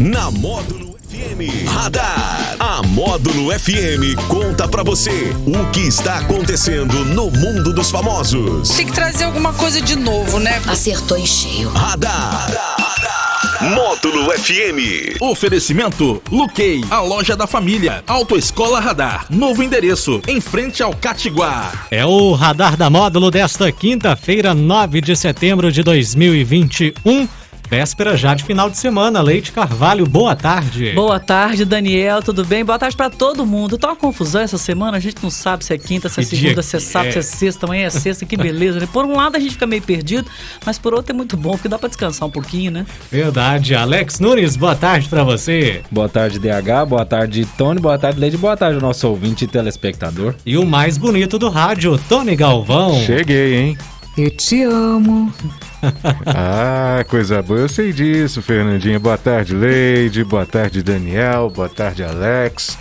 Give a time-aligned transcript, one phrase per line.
[0.00, 2.56] Na Módulo FM Radar.
[2.58, 5.10] A Módulo FM conta pra você
[5.46, 8.70] o que está acontecendo no mundo dos famosos.
[8.70, 10.58] Tem que trazer alguma coisa de novo, né?
[10.66, 11.68] Acertou em cheio.
[11.68, 12.48] Radar.
[13.60, 15.20] Módulo FM.
[15.20, 18.02] Oferecimento Luquei, a loja da família.
[18.06, 19.26] Autoescola Radar.
[19.28, 21.70] Novo endereço, em frente ao Catiguá.
[21.90, 27.28] É o Radar da Módulo desta quinta-feira, 9 de setembro de 2021.
[27.70, 29.22] Véspera já de final de semana.
[29.22, 30.90] Leite Carvalho, boa tarde.
[30.92, 32.20] Boa tarde, Daniel.
[32.20, 32.64] Tudo bem?
[32.64, 33.78] Boa tarde para todo mundo.
[33.78, 34.96] Tá uma confusão essa semana.
[34.96, 37.12] A gente não sabe se é quinta, se é Que segunda, se é sábado, é?
[37.12, 37.66] se é sexta.
[37.66, 38.26] Amanhã é sexta.
[38.26, 38.88] Que beleza, né?
[38.92, 40.28] Por um lado a gente fica meio perdido,
[40.66, 42.84] mas por outro é muito bom, porque dá para descansar um pouquinho, né?
[43.08, 43.76] Verdade.
[43.76, 45.82] Alex Nunes, boa tarde pra você.
[45.92, 46.88] Boa tarde, DH.
[46.88, 47.78] Boa tarde, Tony.
[47.80, 48.36] Boa tarde, Leide.
[48.36, 50.34] Boa tarde, nosso ouvinte e telespectador.
[50.44, 53.00] E o mais bonito do rádio, Tony Galvão.
[53.06, 53.78] Cheguei, hein?
[54.16, 55.32] Eu te amo.
[56.26, 57.60] Ah, coisa boa.
[57.60, 58.98] Eu sei disso, Fernandinha.
[59.00, 60.22] Boa tarde, Leide.
[60.24, 61.48] Boa tarde, Daniel.
[61.48, 62.76] Boa tarde, Alex.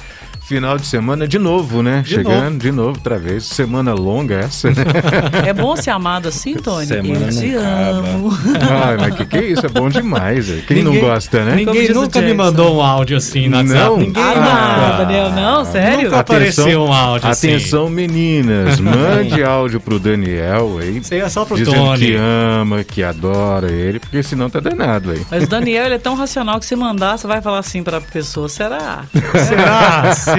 [0.49, 2.01] Final de semana de novo, né?
[2.03, 3.45] De Chegando de novo, outra vez.
[3.45, 4.77] Semana longa essa, né?
[5.47, 6.87] É bom ser amado assim, Tony?
[6.87, 8.09] Semana Eu te não acaba.
[8.09, 8.37] amo.
[8.83, 9.65] Ai, mas que que é isso?
[9.65, 10.47] É bom demais.
[10.47, 10.63] velho.
[10.63, 11.55] Quem não Ninguém- gosta, né?
[11.55, 13.73] Ninguém nunca me mandou um áudio assim WhatsApp.
[13.79, 13.97] Não?
[13.97, 15.65] Ninguém Ah, não, Daniel, não?
[15.65, 16.05] Sério?
[16.05, 17.49] Nunca apareceu um áudio assim.
[17.53, 18.79] Atenção, meninas.
[18.81, 20.97] Mande áudio pro Daniel aí.
[20.97, 21.99] Isso aí é só pro Dizendo Tony.
[22.07, 25.21] que ama, que adora ele, porque senão tá danado aí.
[25.29, 28.01] Mas o Daniel, ele é tão racional que se mandar, você vai falar assim pra
[28.01, 29.03] pessoa, será?
[29.47, 30.15] Será?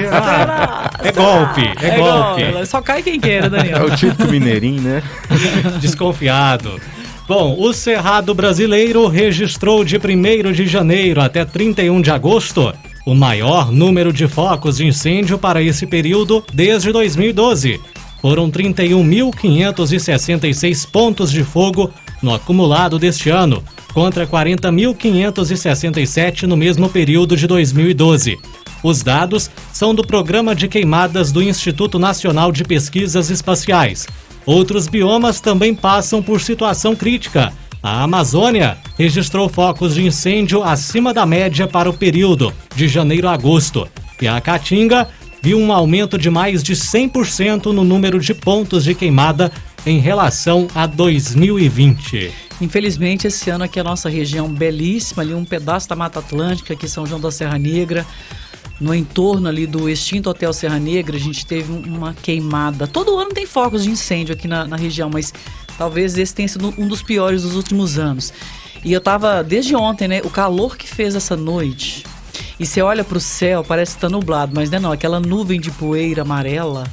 [1.03, 2.65] É golpe, é golpe.
[2.65, 3.85] Só cai quem quer, né, É Daniel?
[3.85, 5.03] o típico mineirinho, né?
[5.81, 6.79] Desconfiado.
[7.27, 12.73] Bom, o Cerrado Brasileiro registrou de 1 de janeiro até 31 de agosto
[13.05, 17.79] o maior número de focos de incêndio para esse período desde 2012.
[18.21, 21.91] Foram 31.566 pontos de fogo
[22.21, 23.63] no acumulado deste ano,
[23.93, 28.37] contra 40.567 no mesmo período de 2012.
[28.83, 34.07] Os dados são do Programa de Queimadas do Instituto Nacional de Pesquisas Espaciais.
[34.45, 37.53] Outros biomas também passam por situação crítica.
[37.83, 43.33] A Amazônia registrou focos de incêndio acima da média para o período de janeiro a
[43.33, 43.87] agosto.
[44.21, 45.07] E a Caatinga
[45.41, 49.51] viu um aumento de mais de 100% no número de pontos de queimada
[49.85, 52.31] em relação a 2020.
[52.61, 56.87] Infelizmente, esse ano aqui a nossa região belíssima, ali um pedaço da Mata Atlântica, aqui
[56.87, 58.05] São João da Serra Negra,
[58.81, 62.87] no entorno ali do extinto Hotel Serra Negra, a gente teve um- uma queimada.
[62.87, 65.31] Todo ano tem focos de incêndio aqui na, na região, mas
[65.77, 68.33] talvez esse tenha sido um dos piores dos últimos anos.
[68.83, 72.03] E eu tava, desde ontem, né, o calor que fez essa noite.
[72.59, 75.59] E você olha pro céu, parece que tá nublado, mas não é não, aquela nuvem
[75.59, 76.85] de poeira amarela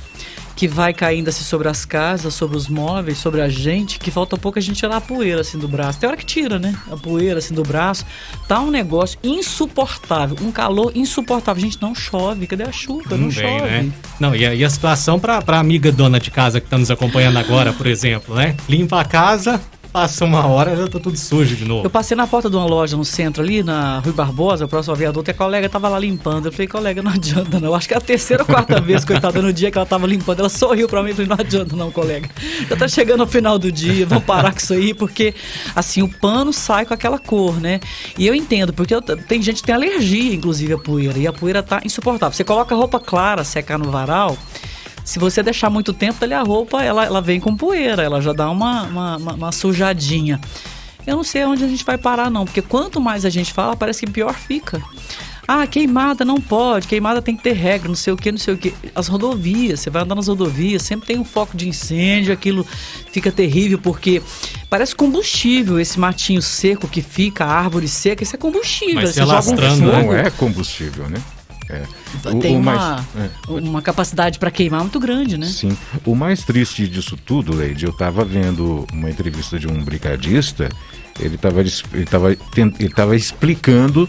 [0.59, 4.37] que vai caindo assim sobre as casas, sobre os móveis, sobre a gente, que falta
[4.37, 6.01] pouco a gente tirar a poeira assim do braço.
[6.01, 6.75] Tem hora que tira, né?
[6.91, 8.05] A poeira assim do braço.
[8.49, 11.63] Tá um negócio insuportável, um calor insuportável.
[11.63, 13.11] Gente, não chove, cadê a chuva?
[13.11, 13.47] Não, Não chove.
[13.47, 13.93] né?
[14.19, 16.91] Não, e a, e a situação para a amiga dona de casa que está nos
[16.91, 18.57] acompanhando agora, por exemplo, né?
[18.69, 19.61] Limpa a casa,
[19.93, 21.85] passa uma hora já tá tudo sujo de novo.
[21.87, 24.97] Eu passei na porta de uma loja no centro ali, na Rui Barbosa, próximo ao
[24.97, 26.47] viaduto, e a colega tava lá limpando.
[26.47, 27.75] Eu falei, colega, não adianta não.
[27.75, 30.41] Acho que é a terceira ou quarta vez, coitada, no dia que ela tava limpando.
[30.41, 32.29] Ela sorriu pra mim e falei, não adianta não, colega.
[32.69, 35.35] Já tá chegando ao final do dia, vamos parar com isso aí, porque
[35.75, 37.81] assim, o pano sai com aquela cor, né?
[38.17, 41.33] E eu entendo, porque eu- tem gente que tem alergia, inclusive, à poeira, e a
[41.33, 42.37] poeira tá insuportável.
[42.37, 44.37] Você coloca roupa clara, secar no varal.
[45.09, 48.35] Se você deixar muito tempo, ali a roupa ela, ela vem com poeira, ela já
[48.35, 50.39] dá uma, uma, uma- uma sujadinha.
[51.07, 53.75] Eu não sei onde a gente vai parar, não, porque quanto mais a gente fala,
[53.75, 54.83] parece que pior fica.
[55.51, 58.53] Ah, queimada não pode, queimada tem que ter regra, não sei o que, não sei
[58.53, 58.75] o que.
[58.95, 62.67] As rodovias, você vai andar nas rodovias, sempre tem um foco de incêndio, aquilo
[63.11, 64.21] fica terrível, porque
[64.69, 69.07] parece combustível esse matinho seco que fica, a árvore seca, isso é combustível.
[69.07, 69.71] Se Você joga um né?
[69.71, 71.17] fogo, Não é combustível, né?
[71.71, 71.83] É.
[72.31, 73.31] O- tem o uma, mais- é.
[73.49, 75.47] uma capacidade para queimar muito grande, né?
[75.47, 75.77] Sim.
[76.05, 80.69] O mais triste disso tudo, Leide, eu estava vendo uma entrevista de um brigadista,
[81.21, 82.33] ele estava ele tava,
[82.79, 84.09] ele tava explicando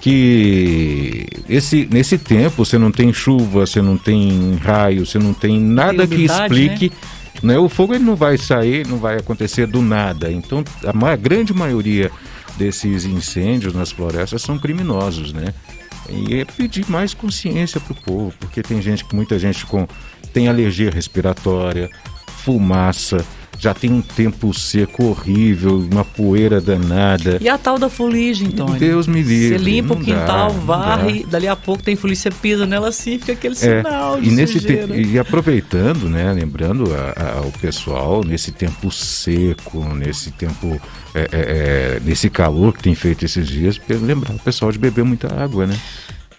[0.00, 5.60] que esse, nesse tempo você não tem chuva, você não tem raio, você não tem
[5.60, 6.92] nada que umidade, explique.
[7.42, 7.58] Né?
[7.58, 10.30] O fogo ele não vai sair, não vai acontecer do nada.
[10.30, 12.10] Então, a ma- grande maioria
[12.58, 15.54] desses incêndios nas florestas são criminosos, né?
[16.10, 19.86] E é pedir mais consciência para o povo, porque tem gente, muita gente com
[20.32, 21.90] tem alergia respiratória,
[22.44, 23.24] fumaça,
[23.60, 27.36] já tem um tempo seco horrível, uma poeira danada.
[27.42, 28.78] E a tal da fuligem, Tony?
[28.78, 29.58] Deus me livre.
[29.58, 31.32] Você limpa o quintal, dá, varre, dá.
[31.32, 34.32] dali a pouco tem fuligem, você pisa nela assim, fica aquele É, sinal de e,
[34.32, 40.80] nesse te- e aproveitando, né, lembrando a- a- o pessoal, nesse tempo seco, nesse tempo,
[41.14, 45.04] é, é, é, nesse calor que tem feito esses dias, lembrar o pessoal de beber
[45.04, 45.78] muita água, né?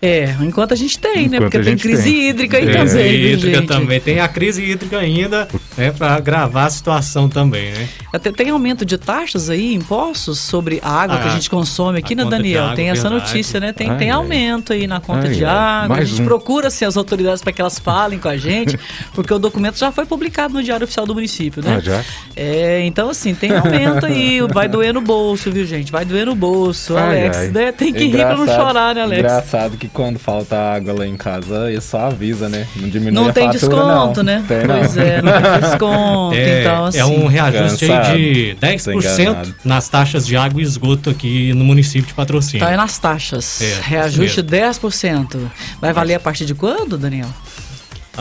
[0.01, 1.37] É, enquanto a gente tem, né?
[1.37, 2.29] Enquanto Porque a tem crise tem.
[2.29, 2.71] hídrica aí É.
[2.85, 3.67] também, hídrica gente?
[3.67, 3.99] também.
[3.99, 7.87] Tem a crise hídrica ainda, né, para gravar a situação também, né?
[8.11, 11.99] Até tem aumento de taxas aí, impostos sobre a água que a Ah, gente consome
[11.99, 12.63] aqui, a né, Daniel?
[12.63, 13.29] água, tem essa verdade.
[13.31, 13.71] notícia, né?
[13.73, 14.17] Tem, Ai, tem ai.
[14.17, 15.51] aumento aí na conta Ai, de ai.
[15.55, 15.95] água.
[15.95, 16.25] A Mais gente um.
[16.25, 18.79] procura assim, as autoridades para que elas falem com a gente,
[19.13, 21.75] porque o documento já foi publicado no Diário Oficial do Município, né?
[21.77, 22.03] Ah, já?
[22.35, 25.91] É, então assim, tem aumento aí, vai doer no bolso, viu, gente?
[25.91, 26.97] Vai doer no bolso.
[26.97, 27.47] Ai, Alex, ai.
[27.49, 27.71] né?
[27.71, 29.19] Tem que rir pra não Engraçado- chorar, né, Alex?
[29.19, 32.67] Engraçado que quando falta água lá em casa, ele só avisa, né?
[32.75, 34.33] Não diminui Não a tem fatura, desconto, não.
[34.33, 34.45] né?
[34.47, 34.77] Tem, não.
[34.79, 36.35] pois é, não tem desconto.
[36.35, 36.97] É, então, assim.
[36.99, 39.55] é um reajuste aí de Tô 10% enganado.
[39.63, 42.65] nas taxas de água e esgoto aqui no município de patrocínio.
[42.65, 43.61] Tá aí nas taxas.
[43.61, 45.37] É, Reajuste isso 10%.
[45.79, 47.27] Vai valer a partir de quando, Daniel?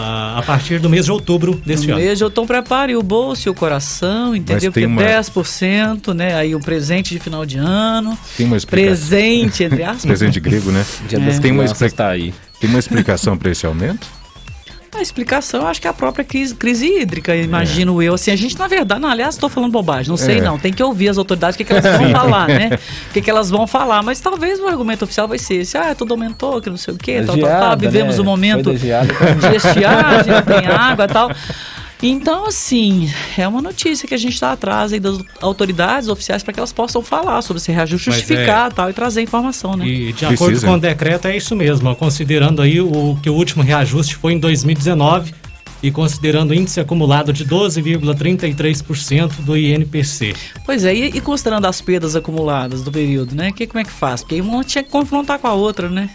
[0.01, 2.03] A partir do mês de outubro deste No ano.
[2.03, 4.73] mês de outono, prepare o bolso e o coração, entendeu?
[4.73, 6.35] tem Porque uma- 10%, né?
[6.35, 8.17] Aí um presente de final de ano.
[8.37, 8.97] Tem uma explicação.
[8.97, 10.05] Presente, entre aspas.
[10.07, 10.85] Presente grego, né?
[11.13, 11.39] É.
[11.39, 12.33] Tem uma tá aí.
[12.61, 14.07] Tem uma explicação para esse aumento?
[15.01, 18.13] A explicação, acho que é a própria crise, crise hídrica, imagino eu.
[18.13, 20.41] Assim, a gente, na verdade, não, aliás, estou falando bobagem, não sei É.
[20.43, 20.59] não.
[20.59, 22.79] Tem que ouvir as autoridades, o que, que elas vão falar, né?
[23.09, 24.03] O que, que elas vão falar.
[24.03, 26.99] Mas talvez o argumento oficial vai ser esse, ah, tudo aumentou, que não sei o
[26.99, 27.79] quê, tal, tal, tal.
[27.79, 28.23] Vivemos né?
[28.23, 31.31] um momento de estiagem, não tem água e tal.
[32.03, 36.53] Então, assim, é uma notícia que a gente está atrás aí das autoridades oficiais para
[36.53, 39.87] que elas possam falar sobre esse reajuste, justificar tal, e trazer informação, né?
[39.87, 40.35] E de Precisa.
[40.35, 44.17] acordo com o decreto é isso mesmo, ó, considerando aí o que o último reajuste
[44.17, 45.35] foi em 2019
[45.83, 50.35] e considerando o índice acumulado de 12,33% do INPC.
[50.65, 53.53] Pois é, e, e considerando as perdas acumuladas do período, né?
[53.53, 54.23] Que, como é que faz?
[54.23, 56.11] Porque uma tinha que confrontar com a outra, né?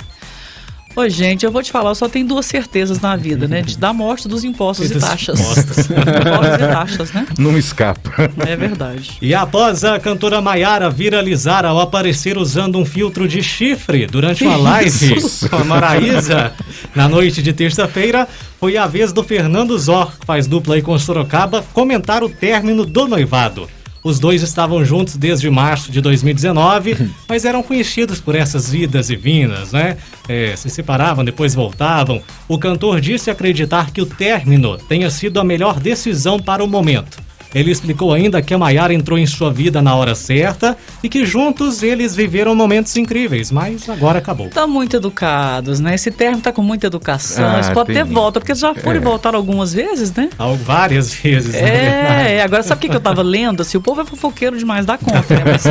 [0.96, 3.62] Ô, gente, eu vou te falar, eu só tenho duas certezas na vida, né?
[3.62, 5.40] De- Da morte dos impostos E e, taxas.
[5.40, 5.78] impostos.
[5.92, 7.28] impostos e taxas, né?
[7.38, 8.32] Não escapa.
[8.48, 9.18] É verdade.
[9.22, 14.56] E após a cantora Maiara viralizar ao aparecer usando um filtro de chifre durante uma
[14.56, 16.54] live com a Maraísa
[16.96, 18.26] na noite de terça-feira,
[18.58, 22.86] foi a vez do Fernando Zor, que faz dupla aí com Sorocaba, comentar o término
[22.86, 23.70] do noivado.
[24.06, 29.16] Os dois estavam juntos desde março de 2019, mas eram conhecidos por essas idas e
[29.16, 29.98] vindas, né?
[30.30, 32.22] É, se separavam, depois voltavam.
[32.48, 37.25] O cantor disse acreditar que o término tenha sido a melhor decisão para o momento.
[37.56, 41.26] Ele explicou ainda que a Maiara entrou em sua vida na hora certa e que
[41.26, 44.50] juntos eles viveram momentos incríveis, mas agora acabou.
[44.50, 45.96] Tá muito educados, né?
[45.96, 47.46] Esse termo tá com muita educação.
[47.48, 49.02] Ah, Eles podem ter volta, porque eles já foram e É.
[49.02, 50.30] voltaram algumas vezes, né?
[50.38, 51.54] Al- Várias vezes.
[51.54, 52.30] na verdade.
[52.34, 53.62] É, agora sabe o que, que eu tava lendo?
[53.62, 55.44] Assim, o povo é fofoqueiro demais da conta, né?
[55.46, 55.64] Mas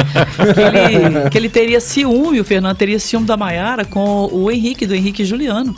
[0.54, 4.86] que, ele, que ele teria ciúme, o Fernando teria ciúme da Maiara com o Henrique,
[4.86, 5.74] do Henrique Juliano.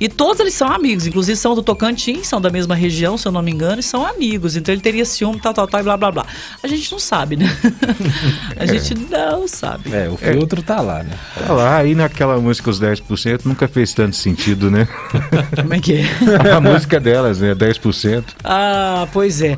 [0.00, 3.32] E todos eles são amigos, inclusive são do Tocantins, são da mesma região, se eu
[3.32, 4.56] não me engano, e são amigos.
[4.56, 6.26] Então ele teria ciúme, tal, tal, tal, e blá, blá, blá.
[6.62, 7.56] A gente não sabe, né?
[8.58, 9.92] A gente não sabe.
[9.92, 11.16] É, o filtro tá lá, né?
[11.46, 14.86] Tá lá, aí naquela música Os 10% nunca fez tanto sentido, né?
[15.60, 16.06] Como é que é?
[16.54, 17.54] A música delas, né?
[17.54, 18.24] 10%.
[18.44, 19.56] Ah, pois é.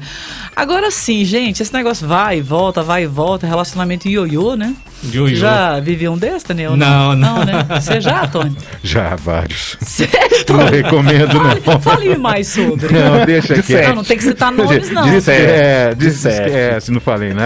[0.54, 4.74] Agora sim, gente, esse negócio vai e volta, vai e volta, relacionamento ioiô, né?
[5.02, 5.34] Ioiô.
[5.34, 6.76] Já viveu um desse, Daniel?
[6.76, 7.36] Não, não.
[7.36, 7.66] Não, né?
[7.80, 8.56] Você já, Tony?
[8.82, 9.76] Já vários.
[9.80, 11.80] Sério, Não recomendo, Fale, não.
[11.80, 12.92] fale mais sobre.
[12.92, 13.74] Não, deixa aqui.
[13.74, 15.04] Não, não tem que citar nomes, não.
[15.06, 16.46] É, De sete.
[16.48, 17.36] esquece, não falei Mas,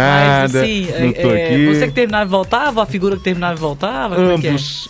[0.52, 0.62] nada.
[0.62, 1.66] assim, não tô é, aqui.
[1.66, 4.16] você que terminava e voltava, a figura que terminava e voltava?
[4.16, 4.50] como é que é?
[4.50, 4.88] Ambos.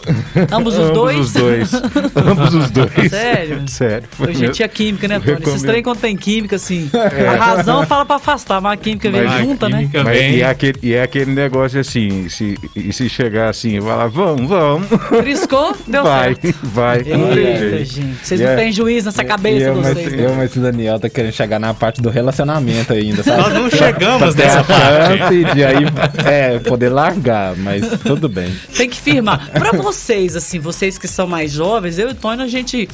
[0.53, 1.19] Ambos os dois?
[1.19, 1.73] os dois.
[2.17, 3.11] Ambos os dois.
[3.11, 3.63] Sério?
[3.69, 4.09] Sério.
[4.13, 4.55] foi Hoje mesmo.
[4.55, 5.39] tinha química, né, Tony?
[5.43, 9.25] Esses trem quando tem química, assim, a razão fala pra afastar, mas a química vem
[9.25, 9.79] Mas junta, né?
[9.79, 13.49] química Mas, vem- e, é aquele, e é aquele negócio assim, se, e se chegar
[13.51, 14.89] assim, falar, vamos, vamos,
[15.21, 16.55] Triscou, deu vai, certo.
[16.63, 17.03] vai.
[17.05, 17.84] não jeito.
[17.85, 18.27] Gente.
[18.27, 20.13] Vocês não é- têm juiz nessa cabeça, eu, mas, vocês.
[20.13, 20.27] né?
[20.27, 23.43] eu, mas esse Daniel tá querendo chegar na parte do relacionamento ainda, sabe?
[23.43, 25.45] Nós não chegamos nessa parte.
[25.55, 25.85] de aí
[26.25, 28.55] é, poder largar, mas tudo bem.
[28.77, 29.51] Tem que firmar.
[29.51, 32.89] Pra vocês, assim, vocês que são mais jovens, eu e o Tony, a gente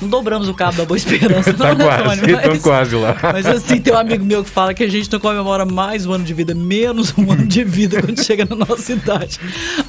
[0.00, 2.32] não dobramos o cabo da Boa Esperança, não, Tá né, quase, Tony?
[2.32, 3.16] estão quase lá.
[3.32, 6.12] Mas assim, tem um amigo meu que fala que a gente não comemora mais um
[6.12, 9.40] ano de vida, menos um ano de vida quando chega na nossa idade.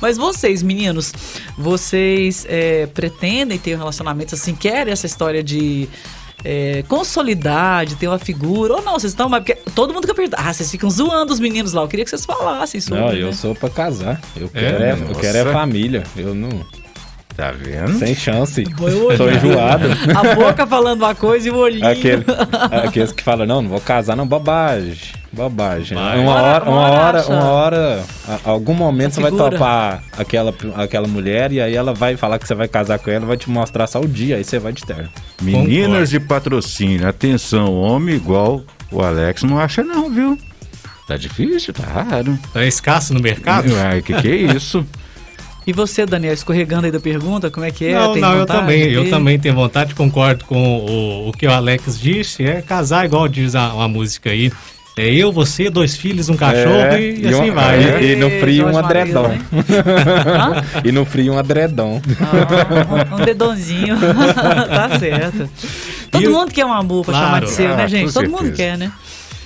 [0.01, 1.13] Mas vocês, meninos,
[1.57, 5.89] vocês é, pretendem ter um relacionamento assim, querem essa história de
[6.45, 10.13] é, consolidar, de ter uma figura, ou não, vocês estão, mas porque todo mundo que
[10.13, 13.11] pergunta, ah, vocês ficam zoando os meninos lá, eu queria que vocês falassem sobre, Não,
[13.11, 13.21] né?
[13.21, 14.21] eu sou pra casar.
[14.35, 15.19] Eu quero é, eu Nossa.
[15.19, 16.03] quero é família.
[16.15, 16.49] Eu não.
[17.37, 17.99] Tá vendo?
[17.99, 18.65] Sem chance.
[18.75, 19.17] Foi o olhinho.
[19.17, 19.85] Sou enjoado.
[20.17, 21.87] A boca falando uma coisa e o olhinho.
[21.87, 22.25] Aquele,
[22.83, 24.97] aqueles que falam, não, não vou casar, não, bobagem.
[25.31, 25.95] Bobagem.
[25.95, 26.17] Vai.
[26.19, 31.07] Uma hora, uma Uma hora uma hora, a- algum momento você vai topar aquela, aquela
[31.07, 33.85] mulher e aí ela vai falar que você vai casar com ela, vai te mostrar
[33.85, 35.07] só o dia, aí você vai de terno.
[35.39, 40.35] Meninas de patrocínio, atenção, homem igual o Alex não acha não, viu?
[41.07, 42.37] Tá difícil, tá raro.
[42.51, 43.67] Tá escasso no mercado?
[43.77, 44.83] Ai, que que é isso?
[45.67, 47.93] E você, Daniel, escorregando aí da pergunta, como é que é?
[47.93, 51.51] não, Tem não, eu também, eu também tenho vontade, concordo com o, o que o
[51.51, 54.49] Alex disse, é casar igual diz a, a música aí.
[54.99, 58.01] É eu, você, dois filhos, um cachorro É, e, e assim um- vai.
[58.01, 58.79] e- e no frio Jorge um
[59.27, 59.41] né?
[60.39, 60.63] Hã?
[60.83, 62.01] E no frio um adredão.
[62.19, 63.95] Ah, um dedãozinho.
[64.25, 65.47] tá certo.
[66.09, 67.25] Todo E mundo quer um amor pra Claro.
[67.27, 68.05] chamar de seu, Ah, né, gente?
[68.07, 68.55] com Todo mundo certeza.
[68.55, 68.91] quer, né?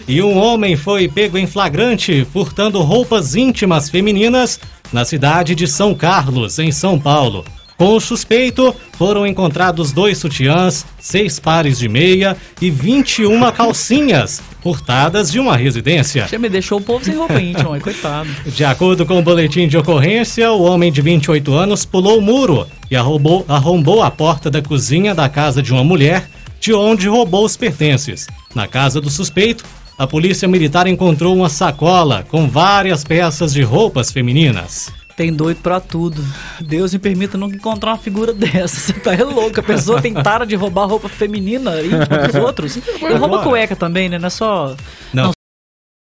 [0.08, 4.60] E um homem foi pego em flagrante furtando roupas íntimas femininas
[4.92, 7.46] na cidade de São Carlos, em São Paulo.
[7.82, 15.32] Com o suspeito, foram encontrados dois sutiãs, seis pares de meia e 21 calcinhas furtadas
[15.32, 16.28] de uma residência.
[16.28, 18.30] Já me deixou o povo sem roupa íntima, coitado.
[18.46, 22.68] De acordo com o boletim de ocorrência, o homem de 28 anos pulou o muro
[22.92, 26.30] e arrombou, arrombou a porta da cozinha da casa de uma mulher,
[26.60, 28.28] de onde roubou os pertences.
[28.54, 29.66] Na casa do suspeito,
[30.02, 34.92] a polícia militar encontrou uma sacola com várias peças de roupas femininas.
[35.16, 36.26] Tem doido pra tudo.
[36.60, 38.80] Deus me permita nunca encontrar uma figura dessa.
[38.80, 39.60] Você tá é louco.
[39.60, 42.78] A pessoa tem tara de roubar roupa feminina íntima dos outros.
[42.78, 44.18] Ele rouba cueca também, né?
[44.18, 44.76] Não é só.
[45.14, 45.32] Não,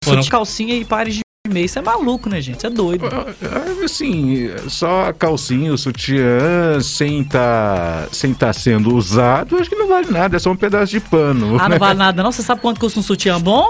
[0.04, 1.22] foram- Só de calcinha e pares de
[1.54, 1.66] meia.
[1.66, 2.58] Isso é maluco, né, gente?
[2.58, 3.06] Isso é doido.
[3.06, 9.76] Ah, Assim, só a calcinha, o sutiã, sem tá, sem tá sendo usado, acho que
[9.76, 11.58] não vale nada, é só um pedaço de pano.
[11.60, 12.32] Ah, não vale nada, não?
[12.32, 13.70] Você sabe quanto custa um sutiã bom?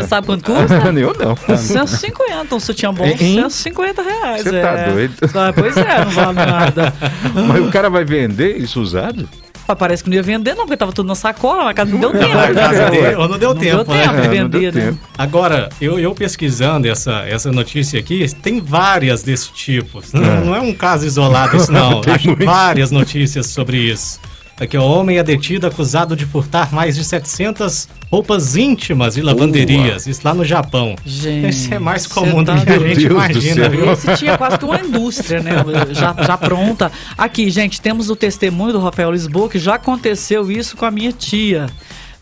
[0.00, 0.76] Você sabe quanto custa?
[0.96, 1.56] Eu não.
[1.56, 3.16] 150, um sutiã bom, Hein?
[3.16, 4.42] 150 reais.
[4.42, 4.62] Você é.
[4.62, 5.14] tá doido?
[5.34, 6.94] Ah, pois é, não vale nada.
[7.48, 9.28] Mas o cara vai vender isso usado?
[9.68, 12.12] Mas parece que não ia vender, não, porque tava tudo na sacola, mas não deu
[12.12, 12.34] tempo.
[12.34, 14.02] Na casa dele, ou não deu Não tempo, deu né?
[14.02, 14.80] tempo de É, não deu vender, né?
[14.92, 14.98] tempo.
[15.18, 20.00] Agora, eu, eu pesquisando essa, essa notícia aqui, tem várias desse tipo.
[20.12, 20.40] Não É.
[20.44, 22.00] não é um caso isolado isso, não.
[22.06, 22.44] Tem Acho muito.
[22.44, 24.20] várias notícias sobre isso.
[24.58, 30.06] Aqui, o homem é detido acusado de furtar mais de 700 roupas íntimas e lavanderias.
[30.06, 30.96] Isso lá no Japão.
[31.04, 33.66] Gente, Esse é mais comum do tá que a gente Deus imagina?
[33.92, 35.52] Esse tinha quase que uma indústria, né?
[35.90, 36.90] Já, já pronta.
[37.18, 41.12] Aqui, gente, temos o testemunho do Rafael Lisboa que já aconteceu isso com a minha
[41.12, 41.66] tia.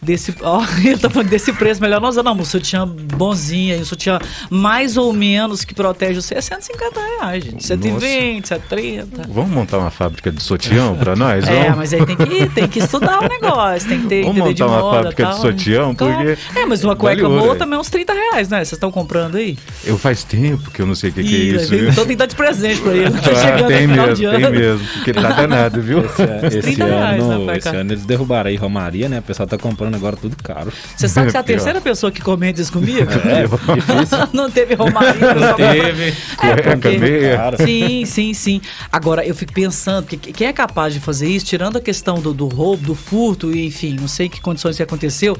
[0.04, 4.18] Desse, ó, ele tá falando desse preço melhor nós não, um sutiã bonzinho, um sutiã
[4.50, 7.66] mais ou menos que protege você é 150 reais, gente.
[7.66, 9.22] 120, 130.
[9.28, 11.46] Vamos montar uma fábrica de sotião pra nós?
[11.48, 11.76] É, Vamos?
[11.78, 14.80] mas aí tem que, tem que estudar o negócio, tem que ter Vamos montar uma
[14.80, 15.40] moda, fábrica de tal.
[15.40, 17.56] sotião, porque É, mas uma cueca boa é.
[17.56, 18.58] também é uns 30 reais, né?
[18.58, 19.56] Vocês estão comprando aí?
[19.84, 21.74] Eu faz tempo que eu não sei o que, que é isso.
[21.74, 23.10] Então tem que dar de presente pra ele.
[23.10, 24.56] Tá Ah, chegando tem no final mesmo, de tem ano.
[24.58, 26.04] mesmo, porque tá danado, viu?
[26.04, 26.22] Esse,
[26.58, 29.18] esse 30 reais, ano, né, esse ano eles derrubaram aí Romaria, né?
[29.18, 30.72] O pessoal tá comprando agora tudo caro.
[30.96, 33.06] Você sabe que você é a terceira pessoa que comenta isso comigo?
[33.24, 34.18] É, difícil.
[34.32, 35.34] Não teve Romaria.
[35.34, 36.14] não Teve.
[36.42, 37.64] É, porque-.
[37.64, 38.60] Sim, sim, sim.
[38.92, 42.32] Agora, eu fico pensando, que quem é capaz de fazer isso, tirando a questão do,
[42.34, 45.36] do roubo, do furto, e, enfim, não sei que condições que aconteceu,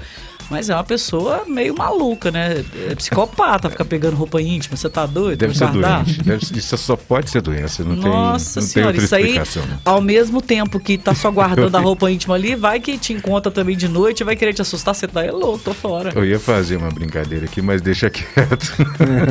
[0.51, 2.63] mas é uma pessoa meio maluca, né?
[2.91, 5.39] É psicopata, ficar pegando roupa íntima, você tá doido?
[5.39, 6.05] Deve ser Guardar?
[6.05, 6.23] doente.
[6.23, 9.15] Deve ser- isso só pode ser doença, não tem, Nossa não tem senhora, outra isso
[9.15, 9.79] aí, né?
[9.85, 13.51] ao mesmo tempo que tá só guardando a roupa íntima ali, vai que te encontra
[13.51, 16.13] também de noite, vai querer te assustar, você tá é louco, tô fora.
[16.15, 18.75] Eu ia fazer uma brincadeira aqui, mas deixa quieto.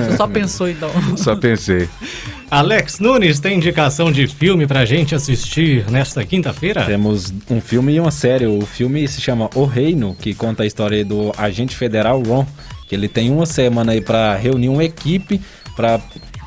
[0.08, 0.90] Você só pensou então.
[1.16, 1.88] Só pensei.
[2.50, 6.84] Alex Nunes tem indicação de filme pra gente assistir nesta quinta-feira?
[6.86, 8.48] Temos um filme e uma série.
[8.48, 12.46] O filme se chama O Reino, que conta a história do agente federal Ron,
[12.88, 15.40] que ele tem uma semana aí para reunir uma equipe
[15.76, 16.02] para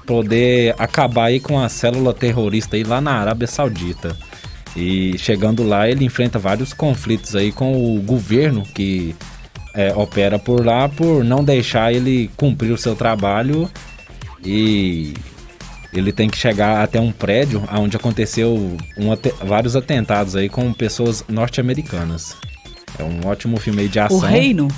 [0.05, 4.17] poder acabar aí com a célula terrorista aí lá na Arábia Saudita.
[4.77, 9.17] E chegando lá, ele enfrenta vários conflitos aí com o governo que
[9.75, 13.71] é, opera por lá por não deixar ele cumprir o seu trabalho
[14.45, 15.15] e
[15.93, 18.55] ele tem que chegar até um prédio onde aconteceu
[18.99, 22.37] um vários atentados aí com pessoas norte-americanas.
[22.99, 24.19] É um ótimo filme aí de ação.
[24.19, 24.69] O reino?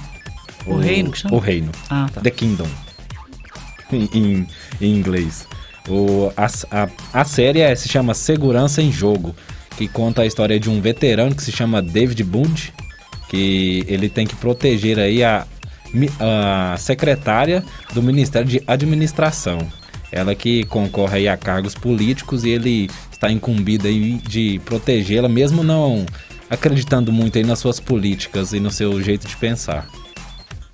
[0.67, 1.35] O, reino que chama?
[1.35, 1.73] O Reino.
[1.89, 2.21] Ah, tá.
[2.21, 2.69] The Kingdom.
[3.93, 4.47] Em, em-
[4.81, 5.47] em inglês.
[5.89, 6.89] O, a, a,
[7.21, 9.35] a série é- se chama Segurança em Jogo,
[9.79, 12.75] que conta a história de um veterano que se chama David Bund,
[13.29, 15.47] que ele tem que proteger aí a,
[16.19, 19.59] a secretária do Ministério de Administração.
[20.11, 25.63] Ela que concorre aí a cargos políticos e ele está incumbido aí de protegê-la, mesmo
[25.63, 26.05] não
[26.51, 29.87] acreditando muito aí nas suas políticas e no seu jeito de pensar.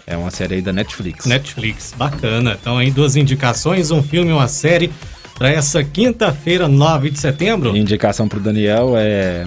[0.06, 1.26] É uma série aí da Netflix.
[1.26, 2.56] Netflix, bacana.
[2.58, 4.90] Então aí duas indicações, um filme e uma série
[5.36, 7.76] para essa quinta-feira, 9 de setembro.
[7.76, 9.46] Indicação pro Daniel é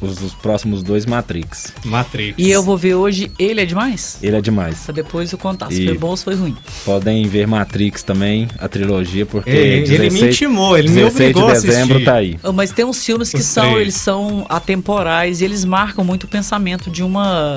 [0.00, 1.72] os, os próximos dois Matrix.
[1.84, 2.34] Matrix.
[2.38, 4.18] E eu vou ver hoje Ele é Demais?
[4.22, 4.78] Ele é demais.
[4.84, 6.56] Pra depois eu contar se E- foi bom ou se foi ruim.
[6.84, 11.48] Podem ver Matrix também, a trilogia, porque Ele- ele me intimou, ele me 16 obrigou
[11.50, 12.04] a de dezembro assistir.
[12.04, 12.38] tá aí.
[12.44, 13.80] Ah, Mas tem uns filmes que Os são, três.
[13.80, 17.12] eles são atemporais e eles marcam muito o pensamento de um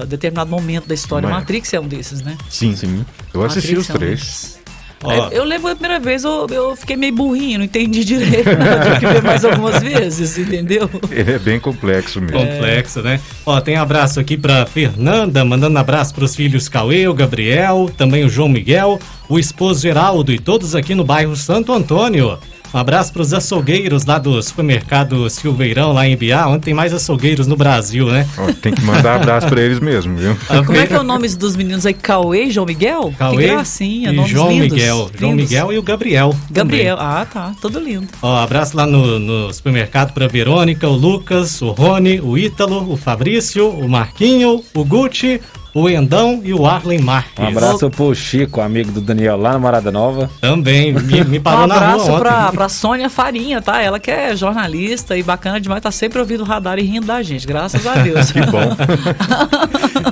[0.08, 1.30] determinado momento da história.
[1.30, 2.38] Mas- Matrix é um desses, né?
[2.50, 3.06] Sim, Sim.
[3.34, 4.61] Eu assisti Matrix os é um
[5.10, 8.50] É, Eu lembro a primeira vez, eu, eu fiquei meio burrinho, não entendi direito.
[8.50, 10.89] Eu tive que ver mais algumas vezes, entendeu?
[11.10, 12.38] Ele é bem complexo mesmo.
[12.38, 13.20] Complexo, né?
[13.46, 18.29] Ó, tem abraço aqui pra Fernanda, mandando abraço pros filhos Cauê, o Gabriel, também o
[18.29, 22.38] João Miguel, o esposo Geraldo e todos aqui no bairro Santo Antônio.
[22.74, 27.46] Um abraço pros açougueiros lá do supermercado Silveirão, lá em Biá, onde tem mais açougueiros
[27.46, 28.25] no Brasil, né?
[28.38, 30.38] Ó, tem que mandar abraço pra eles mesmo, viu?
[30.66, 31.94] Como é que é o nome dos meninos aí?
[31.94, 33.13] Cauê e João Miguel?
[33.18, 34.72] Cauê que gracinha, e nomes João lindos.
[34.72, 35.12] Miguel.
[35.18, 35.50] João lindos.
[35.50, 36.36] Miguel e o Gabriel.
[36.50, 38.08] Gabriel, ah tá, tudo lindo.
[38.22, 42.96] Ó, abraço lá no, no supermercado pra Verônica, o Lucas, o Rony, o Ítalo, o
[42.96, 45.42] Fabrício, o Marquinho, o Gucci,
[45.74, 47.34] o Endão e o Arlen Marques.
[47.40, 50.30] Um abraço pro Chico, amigo do Daniel lá na Morada Nova.
[50.42, 52.20] Também, me, me Um parou na abraço rua ontem.
[52.20, 53.82] pra, pra Sônia Farinha, tá?
[53.82, 57.22] Ela que é jornalista e bacana demais, tá sempre ouvindo o radar e rindo da
[57.24, 58.32] gente, graças a Deus.
[58.32, 58.75] Que bom.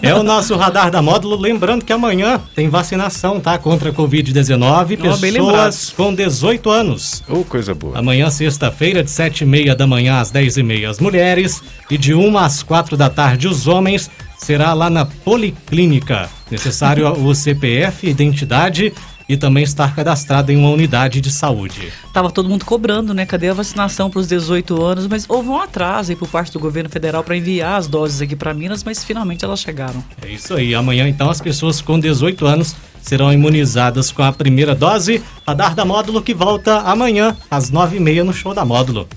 [0.01, 1.35] É o nosso radar da módulo.
[1.35, 3.57] Lembrando que amanhã tem vacinação, tá?
[3.57, 4.99] Contra a Covid-19.
[5.03, 7.23] Ó, bem Pessoas com 18 anos.
[7.27, 7.97] Ô, coisa boa.
[7.97, 12.95] Amanhã, sexta-feira, de 7h30 da manhã às 10h30 as mulheres e de 1 às 4
[12.97, 14.09] da tarde os homens.
[14.39, 16.29] Será lá na Policlínica.
[16.49, 18.91] Necessário o CPF, identidade
[19.29, 21.93] e também estar cadastrado em uma unidade de saúde.
[22.11, 23.27] Tava todo mundo cobrando, né?
[23.27, 25.05] Cadê a vacinação para os 18 anos?
[25.05, 28.35] Mas houve um atraso aí por parte do governo federal para enviar as doses aqui
[28.35, 30.03] para Minas, mas finalmente elas chegaram.
[30.19, 30.73] É isso aí.
[30.73, 35.21] Amanhã, então, as pessoas com 18 anos serão imunizadas com a primeira dose.
[35.45, 39.07] Radar da Módulo que volta amanhã, às 9h30 no show da Módulo.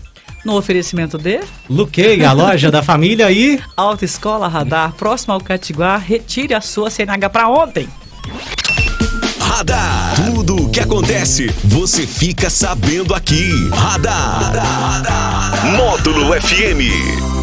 [0.45, 3.61] No oferecimento de Luquei, a loja da família e.
[3.77, 7.89] Autoescola Radar, próximo ao Catiguá, retire a sua CNH para ontem.
[9.39, 10.15] Radar.
[10.27, 13.51] Tudo o que acontece, você fica sabendo aqui.
[13.71, 14.53] Radar.
[15.77, 17.42] Módulo FM.